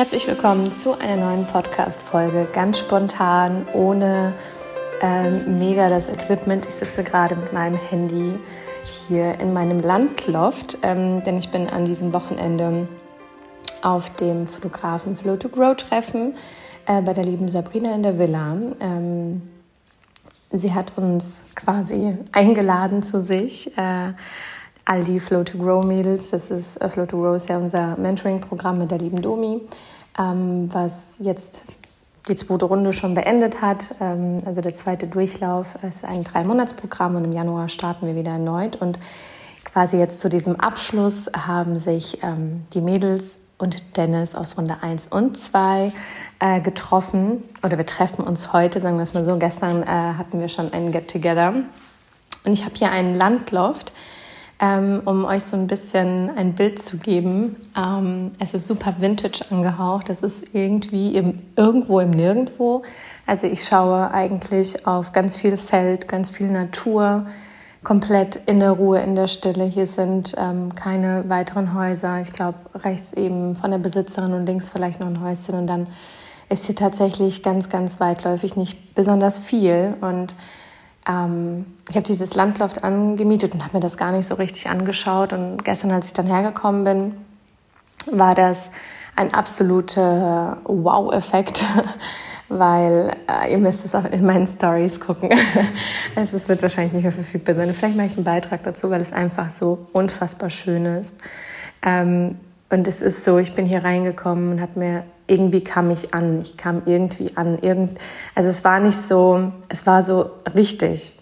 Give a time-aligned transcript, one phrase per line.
[0.00, 2.48] Herzlich willkommen zu einer neuen Podcast-Folge.
[2.54, 4.32] Ganz spontan, ohne
[5.02, 6.64] ähm, mega das Equipment.
[6.64, 8.38] Ich sitze gerade mit meinem Handy
[9.06, 12.88] hier in meinem Landloft, ähm, denn ich bin an diesem Wochenende
[13.82, 16.34] auf dem Fotografen Flow to Grow Treffen
[16.86, 18.56] äh, bei der lieben Sabrina in der Villa.
[18.80, 19.42] Ähm,
[20.50, 23.76] sie hat uns quasi eingeladen zu sich.
[23.76, 24.14] Äh,
[24.90, 26.30] all die Flow to Grow Mädels.
[26.30, 29.60] Das ist äh, Flow to Grow ist ja unser Mentoring-Programm mit der lieben Domi,
[30.18, 31.62] ähm, was jetzt
[32.26, 33.94] die zweite Runde schon beendet hat.
[34.00, 38.74] Ähm, also der zweite Durchlauf ist ein Drei-Monats-Programm und im Januar starten wir wieder erneut.
[38.74, 38.98] Und
[39.64, 45.06] quasi jetzt zu diesem Abschluss haben sich ähm, die Mädels und Dennis aus Runde 1
[45.06, 45.92] und 2
[46.40, 47.44] äh, getroffen.
[47.62, 49.36] Oder wir treffen uns heute, sagen wir es mal so.
[49.38, 51.54] Gestern äh, hatten wir schon ein Get-Together.
[52.44, 53.92] Und ich habe hier einen Landloft
[54.60, 57.56] ähm, um euch so ein bisschen ein Bild zu geben.
[57.76, 60.10] Ähm, es ist super vintage angehaucht.
[60.10, 62.82] Es ist irgendwie im, irgendwo im Nirgendwo.
[63.26, 67.26] Also ich schaue eigentlich auf ganz viel Feld, ganz viel Natur,
[67.82, 69.64] komplett in der Ruhe, in der Stille.
[69.64, 72.20] Hier sind ähm, keine weiteren Häuser.
[72.20, 75.54] Ich glaube, rechts eben von der Besitzerin und links vielleicht noch ein Häuschen.
[75.54, 75.86] Und dann
[76.50, 79.94] ist hier tatsächlich ganz, ganz weitläufig nicht besonders viel.
[80.02, 80.34] Und
[81.10, 85.32] ähm, ich habe dieses Landloft angemietet und habe mir das gar nicht so richtig angeschaut.
[85.32, 87.14] Und gestern, als ich dann hergekommen bin,
[88.12, 88.70] war das
[89.16, 91.66] ein absoluter Wow-Effekt,
[92.48, 95.30] weil äh, ihr müsst es auch in meinen Stories gucken.
[96.14, 97.72] es, wird wahrscheinlich nicht mehr verfügbar sein.
[97.74, 101.16] Vielleicht mache ich einen Beitrag dazu, weil es einfach so unfassbar schön ist.
[101.82, 102.38] Ähm,
[102.70, 106.40] und es ist so, ich bin hier reingekommen und habe mir irgendwie kam ich an.
[106.42, 107.58] Ich kam irgendwie an.
[107.60, 107.98] Irgend,
[108.34, 111.12] also es war nicht so, es war so richtig.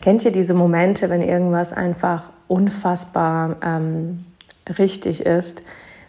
[0.00, 4.24] Kennt ihr diese Momente, wenn irgendwas einfach unfassbar ähm,
[4.78, 5.62] richtig ist?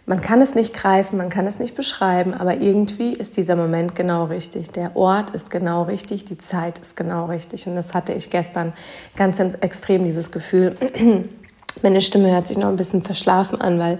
[0.06, 3.94] Man kann es nicht greifen, man kann es nicht beschreiben, aber irgendwie ist dieser Moment
[3.94, 4.70] genau richtig.
[4.70, 7.66] Der Ort ist genau richtig, die Zeit ist genau richtig.
[7.66, 8.74] Und das hatte ich gestern
[9.16, 10.76] ganz extrem, dieses Gefühl.
[11.82, 13.98] Meine Stimme hört sich noch ein bisschen verschlafen an, weil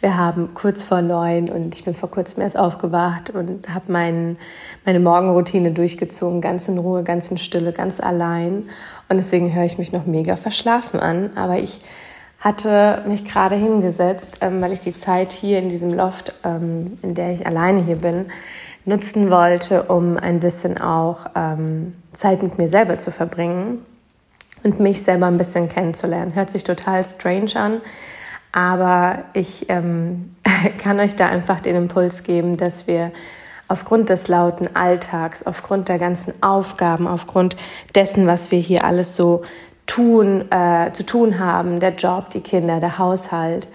[0.00, 4.38] wir haben kurz vor neun und ich bin vor kurzem erst aufgewacht und habe mein,
[4.84, 8.68] meine Morgenroutine durchgezogen, ganz in Ruhe, ganz in Stille, ganz allein.
[9.08, 11.30] Und deswegen höre ich mich noch mega verschlafen an.
[11.36, 11.80] Aber ich
[12.38, 17.14] hatte mich gerade hingesetzt, ähm, weil ich die Zeit hier in diesem Loft, ähm, in
[17.14, 18.26] der ich alleine hier bin,
[18.84, 23.84] nutzen wollte, um ein bisschen auch ähm, Zeit mit mir selber zu verbringen
[24.66, 26.34] und mich selber ein bisschen kennenzulernen.
[26.34, 27.80] Hört sich total strange an,
[28.52, 30.34] aber ich ähm,
[30.82, 33.12] kann euch da einfach den Impuls geben, dass wir
[33.68, 37.56] aufgrund des lauten Alltags, aufgrund der ganzen Aufgaben, aufgrund
[37.94, 39.42] dessen, was wir hier alles so
[39.86, 43.68] tun, äh, zu tun haben, der Job, die Kinder, der Haushalt,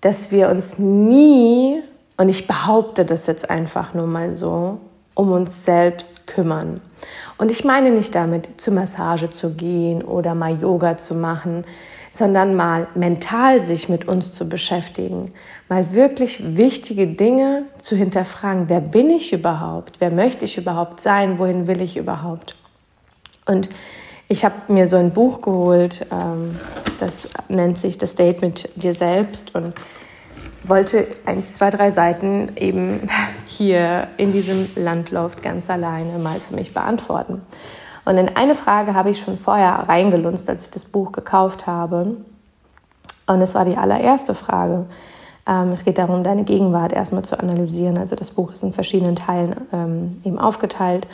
[0.00, 1.82] dass wir uns nie,
[2.16, 4.78] und ich behaupte das jetzt einfach nur mal so,
[5.14, 6.80] um uns selbst kümmern.
[7.38, 11.64] Und ich meine nicht damit, zur Massage zu gehen oder mal Yoga zu machen,
[12.10, 15.32] sondern mal mental sich mit uns zu beschäftigen,
[15.68, 18.68] mal wirklich wichtige Dinge zu hinterfragen.
[18.68, 19.96] Wer bin ich überhaupt?
[19.98, 21.40] Wer möchte ich überhaupt sein?
[21.40, 22.54] Wohin will ich überhaupt?
[23.46, 23.68] Und
[24.28, 26.58] ich habe mir so ein Buch geholt, ähm,
[27.00, 29.74] das nennt sich Das Date mit dir selbst und
[30.62, 33.08] wollte eins, zwei, drei Seiten eben
[33.54, 37.42] hier in diesem Landloft ganz alleine mal für mich beantworten.
[38.04, 42.16] Und in eine Frage habe ich schon vorher reingelunzt, als ich das Buch gekauft habe.
[43.26, 44.86] Und es war die allererste Frage.
[45.46, 47.96] Ähm, es geht darum, deine Gegenwart erstmal zu analysieren.
[47.96, 51.06] Also das Buch ist in verschiedenen Teilen ähm, eben aufgeteilt.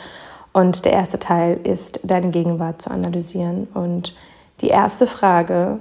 [0.53, 3.67] Und der erste Teil ist, deine Gegenwart zu analysieren.
[3.73, 4.13] Und
[4.59, 5.79] die erste Frage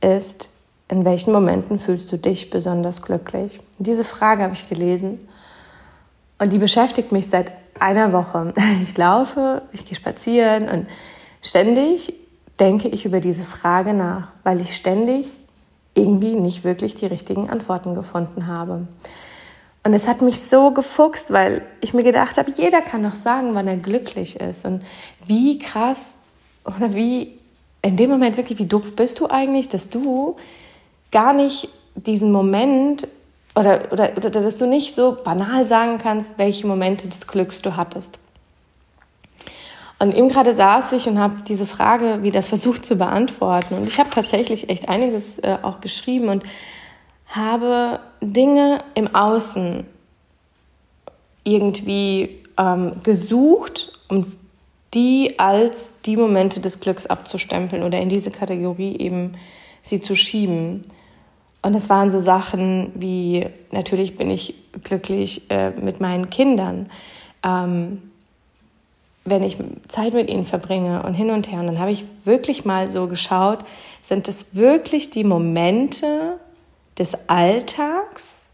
[0.00, 0.48] ist,
[0.88, 3.60] in welchen Momenten fühlst du dich besonders glücklich?
[3.78, 5.18] Diese Frage habe ich gelesen
[6.38, 8.52] und die beschäftigt mich seit einer Woche.
[8.82, 10.86] Ich laufe, ich gehe spazieren und
[11.42, 12.14] ständig
[12.60, 15.40] denke ich über diese Frage nach, weil ich ständig
[15.94, 18.86] irgendwie nicht wirklich die richtigen Antworten gefunden habe.
[19.84, 23.54] Und es hat mich so gefuchst, weil ich mir gedacht habe, jeder kann doch sagen,
[23.54, 24.64] wann er glücklich ist.
[24.64, 24.82] Und
[25.26, 26.18] wie krass
[26.64, 27.38] oder wie
[27.82, 30.36] in dem Moment wirklich, wie doof bist du eigentlich, dass du
[31.10, 33.08] gar nicht diesen Moment
[33.54, 37.76] oder, oder, oder dass du nicht so banal sagen kannst, welche Momente des Glücks du
[37.76, 38.18] hattest.
[39.98, 43.74] Und eben gerade saß ich und habe diese Frage wieder versucht zu beantworten.
[43.74, 46.44] Und ich habe tatsächlich echt einiges äh, auch geschrieben und
[47.26, 49.84] habe Dinge im Außen
[51.42, 54.32] irgendwie ähm, gesucht, um
[54.94, 59.32] die als die Momente des Glücks abzustempeln oder in diese Kategorie eben
[59.82, 60.82] sie zu schieben.
[61.62, 66.90] Und es waren so Sachen wie, natürlich bin ich glücklich äh, mit meinen Kindern,
[67.44, 68.02] ähm,
[69.24, 69.58] wenn ich
[69.88, 71.60] Zeit mit ihnen verbringe und hin und her.
[71.60, 73.64] Und dann habe ich wirklich mal so geschaut,
[74.02, 76.38] sind es wirklich die Momente
[76.98, 78.46] des Alltags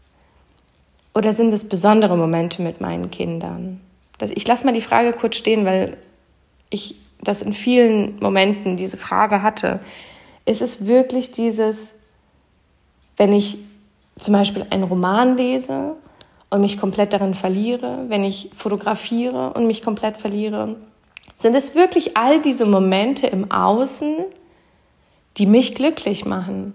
[1.13, 3.79] oder sind es besondere Momente mit meinen Kindern?
[4.33, 5.97] Ich lasse mal die Frage kurz stehen, weil
[6.69, 9.79] ich das in vielen Momenten diese Frage hatte.
[10.45, 11.94] Ist es wirklich dieses,
[13.17, 13.57] wenn ich
[14.17, 15.95] zum Beispiel einen Roman lese
[16.49, 20.75] und mich komplett darin verliere, wenn ich fotografiere und mich komplett verliere,
[21.37, 24.17] sind es wirklich all diese Momente im Außen,
[25.37, 26.73] die mich glücklich machen?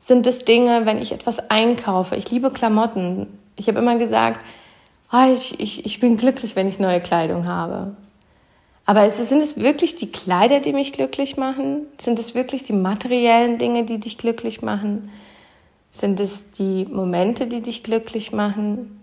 [0.00, 2.16] Sind es Dinge, wenn ich etwas einkaufe?
[2.16, 3.26] Ich liebe Klamotten.
[3.56, 4.44] Ich habe immer gesagt,
[5.12, 7.96] oh, ich, ich, ich bin glücklich, wenn ich neue Kleidung habe.
[8.86, 11.82] Aber es, sind es wirklich die Kleider, die mich glücklich machen?
[12.00, 15.10] Sind es wirklich die materiellen Dinge, die dich glücklich machen?
[15.90, 19.02] Sind es die Momente, die dich glücklich machen?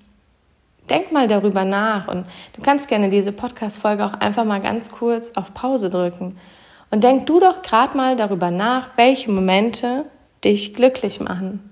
[0.89, 5.31] Denk mal darüber nach und du kannst gerne diese Podcast-Folge auch einfach mal ganz kurz
[5.35, 6.37] auf Pause drücken.
[6.89, 10.05] Und denk du doch gerade mal darüber nach, welche Momente
[10.43, 11.69] dich glücklich machen.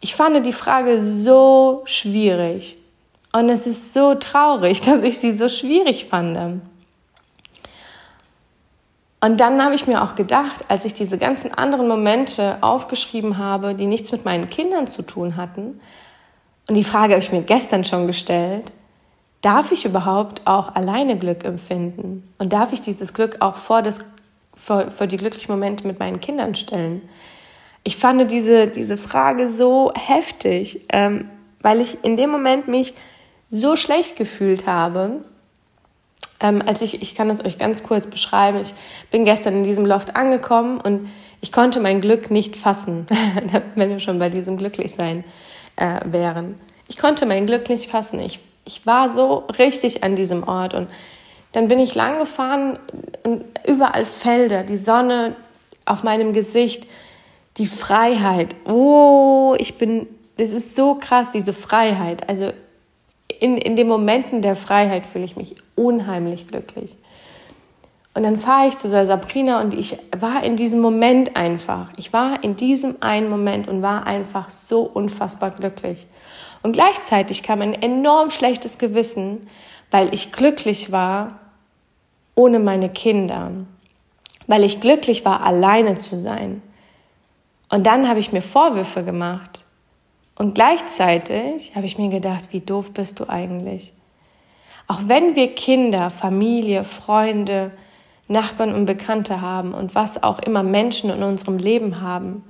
[0.00, 2.76] Ich fand die Frage so schwierig
[3.36, 6.62] und es ist so traurig, dass ich sie so schwierig fand.
[9.20, 13.74] Und dann habe ich mir auch gedacht, als ich diese ganzen anderen Momente aufgeschrieben habe,
[13.74, 15.80] die nichts mit meinen Kindern zu tun hatten,
[16.68, 18.72] und die Frage habe ich mir gestern schon gestellt,
[19.40, 22.28] darf ich überhaupt auch alleine Glück empfinden?
[22.38, 24.04] Und darf ich dieses Glück auch vor, das,
[24.56, 27.08] vor, vor die glücklichen Momente mit meinen Kindern stellen?
[27.84, 31.30] Ich fand diese, diese Frage so heftig, ähm,
[31.60, 32.94] weil ich in dem Moment mich
[33.50, 35.22] so schlecht gefühlt habe,
[36.40, 38.74] ähm, als ich, ich kann das euch ganz kurz beschreiben, ich
[39.10, 41.08] bin gestern in diesem Loft angekommen und
[41.40, 43.06] ich konnte mein Glück nicht fassen,
[43.74, 45.24] wenn wir schon bei diesem Glücklichsein
[45.76, 46.58] äh, wären.
[46.88, 48.20] Ich konnte mein Glück nicht fassen.
[48.20, 50.88] Ich, ich war so richtig an diesem Ort und
[51.52, 52.78] dann bin ich lang gefahren
[53.22, 55.36] und überall Felder, die Sonne
[55.86, 56.84] auf meinem Gesicht,
[57.56, 58.54] die Freiheit.
[58.66, 60.06] Oh, ich bin,
[60.36, 62.28] das ist so krass, diese Freiheit.
[62.28, 62.52] Also
[63.28, 66.96] in, in den Momenten der Freiheit fühle ich mich unheimlich glücklich.
[68.14, 71.90] Und dann fahre ich zu Sabrina und ich war in diesem Moment einfach.
[71.98, 76.06] Ich war in diesem einen Moment und war einfach so unfassbar glücklich.
[76.62, 79.46] Und gleichzeitig kam ein enorm schlechtes Gewissen,
[79.90, 81.40] weil ich glücklich war
[82.34, 83.50] ohne meine Kinder.
[84.46, 86.62] Weil ich glücklich war, alleine zu sein.
[87.68, 89.65] Und dann habe ich mir Vorwürfe gemacht.
[90.36, 93.92] Und gleichzeitig habe ich mir gedacht, wie doof bist du eigentlich?
[94.86, 97.72] Auch wenn wir Kinder, Familie, Freunde,
[98.28, 102.44] Nachbarn und Bekannte haben und was auch immer Menschen in unserem Leben haben,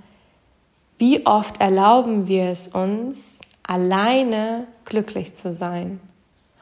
[0.98, 6.00] wie oft erlauben wir es uns, alleine glücklich zu sein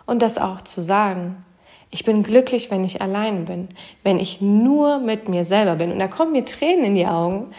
[0.07, 1.45] und das auch zu sagen.
[1.91, 3.69] Ich bin glücklich, wenn ich allein bin,
[4.03, 5.93] wenn ich nur mit mir selber bin.
[5.93, 7.55] Und da kommen mir Tränen in die Augen,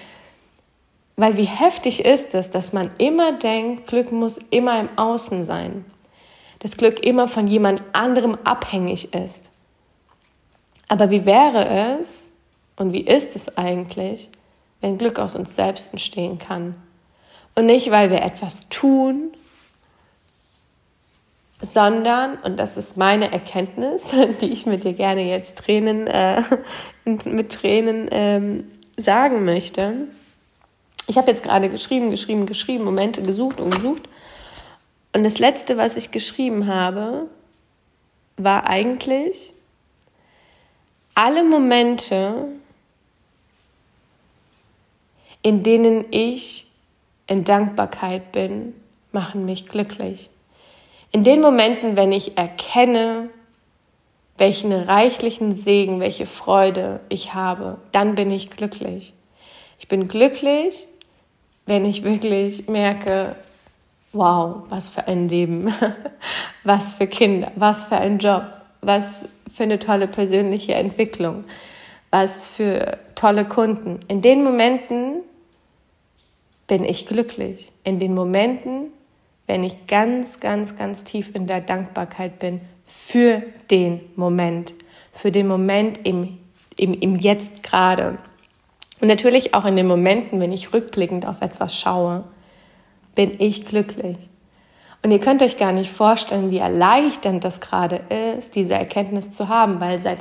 [1.18, 5.86] weil wie heftig ist es, dass man immer denkt, Glück muss immer im Außen sein.
[6.60, 9.50] Das Glück immer von jemand anderem abhängig ist.
[10.88, 12.30] Aber wie wäre es
[12.76, 14.30] und wie ist es eigentlich,
[14.82, 16.76] wenn Glück aus uns selbst entstehen kann?
[17.56, 19.32] Und nicht, weil wir etwas tun,
[21.62, 26.44] sondern, und das ist meine Erkenntnis, die ich mit dir gerne jetzt Tränen, äh,
[27.06, 30.08] mit Tränen ähm, sagen möchte,
[31.08, 34.04] ich habe jetzt gerade geschrieben, geschrieben, geschrieben, Momente gesucht und gesucht.
[35.14, 37.28] Und das Letzte, was ich geschrieben habe,
[38.38, 39.54] war eigentlich
[41.14, 42.48] alle Momente,
[45.42, 46.68] in denen ich
[47.28, 48.74] in Dankbarkeit bin,
[49.12, 50.30] machen mich glücklich.
[51.12, 53.30] In den Momenten, wenn ich erkenne,
[54.38, 59.14] welchen reichlichen Segen, welche Freude ich habe, dann bin ich glücklich.
[59.80, 60.88] Ich bin glücklich,
[61.66, 63.36] wenn ich wirklich merke,
[64.14, 65.74] wow, was für ein Leben,
[66.64, 68.44] was für Kinder, was für ein Job,
[68.82, 71.44] was für eine tolle persönliche Entwicklung,
[72.12, 74.00] was für tolle Kunden.
[74.08, 75.22] In den Momenten
[76.68, 77.72] bin ich glücklich.
[77.84, 78.88] In den Momenten,
[79.48, 84.74] wenn ich ganz, ganz, ganz tief in der Dankbarkeit bin für den Moment,
[85.14, 86.38] für den Moment im,
[86.78, 88.18] im, im Jetzt gerade.
[89.02, 92.24] Und natürlich auch in den Momenten, wenn ich rückblickend auf etwas schaue,
[93.14, 94.18] bin ich glücklich.
[95.04, 98.02] Und ihr könnt euch gar nicht vorstellen, wie erleichternd das gerade
[98.36, 100.20] ist, diese Erkenntnis zu haben, weil seit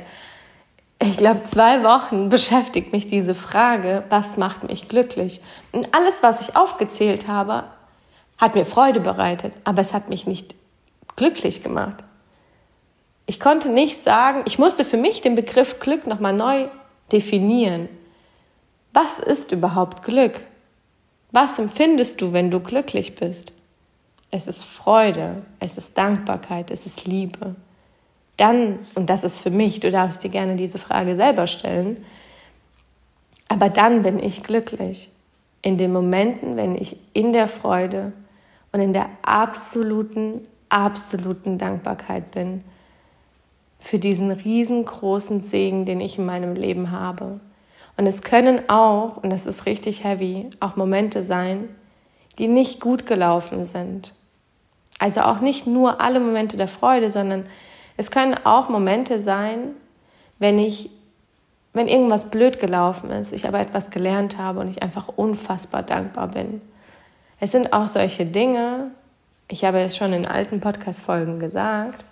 [1.01, 5.41] ich glaube, zwei Wochen beschäftigt mich diese Frage, was macht mich glücklich?
[5.71, 7.65] Und alles, was ich aufgezählt habe,
[8.37, 10.55] hat mir Freude bereitet, aber es hat mich nicht
[11.15, 12.03] glücklich gemacht.
[13.27, 16.67] Ich konnte nicht sagen, ich musste für mich den Begriff Glück nochmal neu
[17.11, 17.89] definieren.
[18.95, 20.39] Was ist überhaupt Glück?
[21.33, 23.51] Was empfindest du, wenn du glücklich bist?
[24.31, 27.57] Es ist Freude, es ist Dankbarkeit, es ist Liebe.
[28.37, 32.05] Dann, und das ist für mich, du darfst dir gerne diese Frage selber stellen,
[33.49, 35.09] aber dann bin ich glücklich.
[35.61, 38.13] In den Momenten, wenn ich in der Freude
[38.71, 42.63] und in der absoluten, absoluten Dankbarkeit bin
[43.77, 47.41] für diesen riesengroßen Segen, den ich in meinem Leben habe.
[47.97, 51.69] Und es können auch, und das ist richtig heavy, auch Momente sein,
[52.37, 54.13] die nicht gut gelaufen sind.
[54.99, 57.45] Also auch nicht nur alle Momente der Freude, sondern
[57.97, 59.75] es können auch Momente sein,
[60.39, 60.89] wenn ich,
[61.73, 66.27] wenn irgendwas blöd gelaufen ist, ich aber etwas gelernt habe und ich einfach unfassbar dankbar
[66.29, 66.61] bin.
[67.39, 68.91] Es sind auch solche Dinge,
[69.47, 72.03] ich habe es schon in alten Podcast-Folgen gesagt,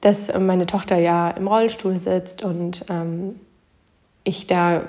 [0.00, 3.40] dass meine Tochter ja im Rollstuhl sitzt und ähm,
[4.24, 4.88] ich da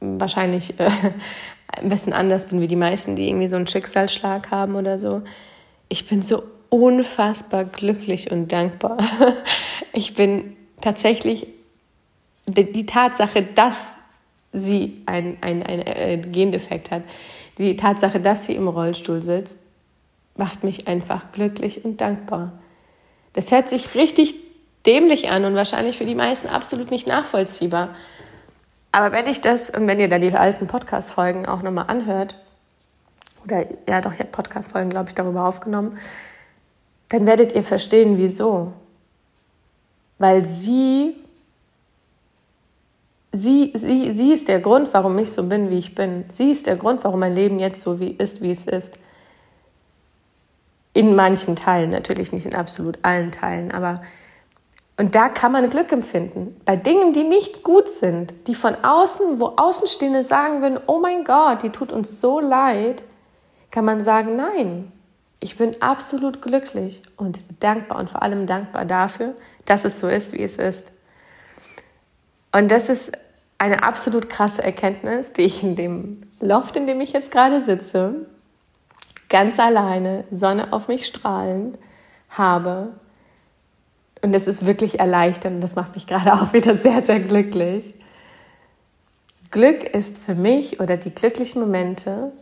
[0.00, 0.90] wahrscheinlich äh,
[1.68, 5.22] ein bisschen anders bin wie die meisten, die irgendwie so einen Schicksalsschlag haben oder so.
[5.88, 8.98] Ich bin so unfassbar glücklich und dankbar.
[9.94, 11.48] Ich bin tatsächlich
[12.46, 13.94] die Tatsache, dass
[14.52, 17.02] sie einen ein, ein äh, Gendefekt hat,
[17.56, 19.58] die Tatsache, dass sie im Rollstuhl sitzt,
[20.36, 22.52] macht mich einfach glücklich und dankbar.
[23.32, 24.34] Das hört sich richtig
[24.86, 27.94] dämlich an und wahrscheinlich für die meisten absolut nicht nachvollziehbar.
[28.92, 32.36] Aber wenn ich das und wenn ihr da die alten Podcast-Folgen auch nochmal anhört,
[33.44, 35.98] oder ja doch, ich habe Podcast-Folgen, glaube ich, darüber aufgenommen,
[37.08, 38.72] dann werdet ihr verstehen, wieso.
[40.18, 41.16] Weil sie,
[43.32, 46.24] sie, sie, sie ist der Grund, warum ich so bin, wie ich bin.
[46.30, 48.98] Sie ist der Grund, warum mein Leben jetzt so wie ist, wie es ist.
[50.92, 54.02] In manchen Teilen, natürlich nicht in absolut allen Teilen, aber
[54.98, 56.60] und da kann man Glück empfinden.
[56.64, 61.22] Bei Dingen, die nicht gut sind, die von außen, wo Außenstehende sagen würden, oh mein
[61.24, 63.04] Gott, die tut uns so leid,
[63.70, 64.92] kann man sagen, nein,
[65.38, 69.34] ich bin absolut glücklich und dankbar und vor allem dankbar dafür,
[69.66, 70.84] dass es so ist, wie es ist.
[72.50, 73.12] Und das ist
[73.58, 78.26] eine absolut krasse Erkenntnis, die ich in dem Loft, in dem ich jetzt gerade sitze,
[79.28, 81.78] ganz alleine, Sonne auf mich strahlend,
[82.30, 82.88] habe.
[84.22, 87.94] Und es ist wirklich erleichternd und das macht mich gerade auch wieder sehr, sehr glücklich.
[89.50, 92.32] Glück ist für mich oder die glücklichen Momente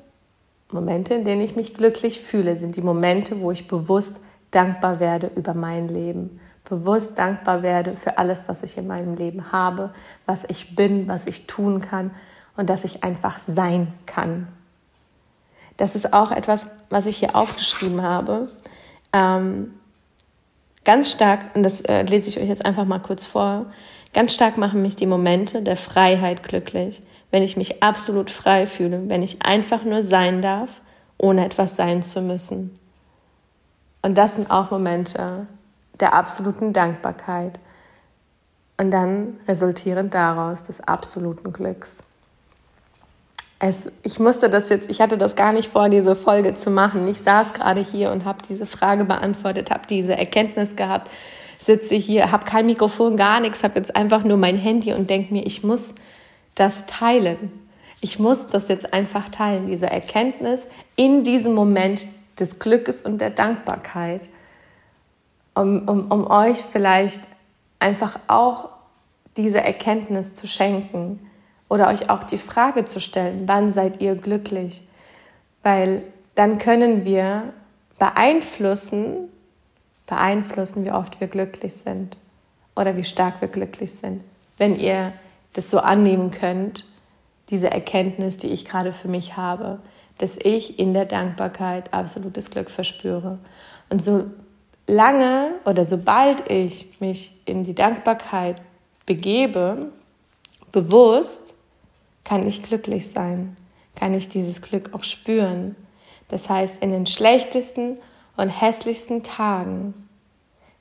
[0.73, 4.19] Momente, in denen ich mich glücklich fühle, sind die Momente, wo ich bewusst
[4.51, 9.53] dankbar werde über mein Leben, bewusst dankbar werde für alles, was ich in meinem Leben
[9.53, 12.11] habe, was ich bin, was ich tun kann
[12.57, 14.49] und dass ich einfach sein kann.
[15.77, 18.49] Das ist auch etwas, was ich hier aufgeschrieben habe.
[19.13, 19.75] Ähm,
[20.87, 23.67] ganz stark, und das äh, lese ich euch jetzt einfach mal kurz vor,
[24.15, 29.09] ganz stark machen mich die Momente der Freiheit glücklich wenn ich mich absolut frei fühle,
[29.09, 30.81] wenn ich einfach nur sein darf,
[31.19, 32.73] ohne etwas sein zu müssen.
[34.03, 35.47] Und das sind auch Momente
[35.99, 37.59] der absoluten Dankbarkeit
[38.79, 41.99] und dann resultierend daraus des absoluten Glücks.
[43.59, 47.09] Es, ich musste das jetzt, ich hatte das gar nicht vor, diese Folge zu machen.
[47.09, 51.11] Ich saß gerade hier und habe diese Frage beantwortet, habe diese Erkenntnis gehabt,
[51.59, 55.33] sitze hier, habe kein Mikrofon, gar nichts, habe jetzt einfach nur mein Handy und denke
[55.33, 55.95] mir, ich muss
[56.55, 57.51] das teilen.
[58.03, 62.07] Ich muss das jetzt einfach teilen, diese Erkenntnis in diesem Moment
[62.39, 64.29] des Glückes und der Dankbarkeit,
[65.55, 67.23] um, um, um euch vielleicht
[67.79, 68.69] einfach auch
[69.39, 71.26] diese Erkenntnis zu schenken
[71.69, 74.83] oder euch auch die Frage zu stellen, wann seid ihr glücklich?
[75.63, 76.03] Weil
[76.35, 77.53] dann können wir
[77.99, 79.29] beeinflussen,
[80.07, 82.17] beeinflussen, wie oft wir glücklich sind
[82.77, 84.23] oder wie stark wir glücklich sind.
[84.59, 85.13] Wenn ihr
[85.55, 86.87] das so annehmen könnt,
[87.51, 89.81] diese Erkenntnis, die ich gerade für mich habe,
[90.19, 93.39] dass ich in der Dankbarkeit absolutes Glück verspüre.
[93.89, 94.25] Und so
[94.87, 98.61] lange oder sobald ich mich in die Dankbarkeit
[99.05, 99.91] begebe,
[100.73, 101.55] bewusst,
[102.27, 103.57] kann ich glücklich sein,
[103.95, 105.77] kann ich dieses Glück auch spüren.
[106.29, 107.99] Das heißt, in den schlechtesten
[108.37, 109.95] und hässlichsten Tagen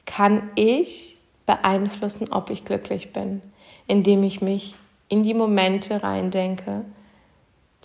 [0.05, 3.41] kann ich beeinflussen, ob ich glücklich bin
[3.87, 4.75] indem ich mich
[5.07, 6.83] in die Momente reindenke,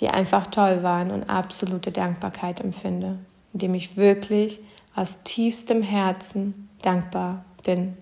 [0.00, 3.18] die einfach toll waren und absolute Dankbarkeit empfinde,
[3.52, 4.60] indem ich wirklich
[4.94, 7.96] aus tiefstem Herzen dankbar bin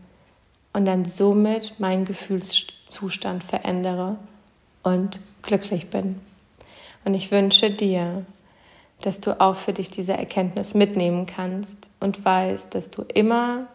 [0.72, 4.16] und dann somit meinen Gefühlszustand verändere
[4.82, 6.20] und glücklich bin.
[7.04, 8.24] Und ich wünsche dir,
[9.00, 13.66] dass du auch für dich diese Erkenntnis mitnehmen kannst und weißt, dass du immer,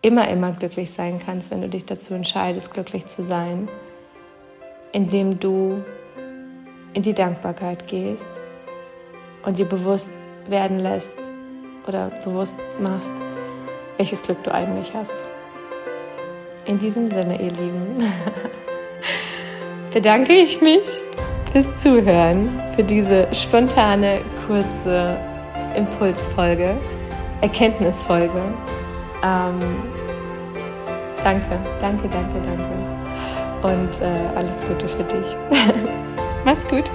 [0.00, 3.68] immer, immer glücklich sein kannst, wenn du dich dazu entscheidest, glücklich zu sein,
[4.92, 5.82] indem du
[6.92, 8.28] in die Dankbarkeit gehst
[9.44, 10.12] und dir bewusst
[10.48, 11.12] werden lässt
[11.86, 13.10] oder bewusst machst,
[13.96, 15.14] welches Glück du eigentlich hast.
[16.66, 17.96] In diesem Sinne, ihr Lieben,
[19.94, 20.82] bedanke ich mich
[21.52, 25.16] fürs Zuhören, für diese spontane, kurze
[25.76, 26.76] Impulsfolge,
[27.40, 28.42] Erkenntnisfolge.
[29.22, 29.60] Ähm,
[31.22, 32.64] danke, danke, danke, danke.
[33.62, 35.36] Und äh, alles Gute für dich.
[36.44, 36.90] Mach's gut.